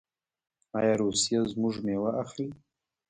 آیا 0.77 0.93
روسیه 1.03 1.39
زموږ 1.51 1.75
میوه 1.85 2.11
اخلي؟ 2.23 2.47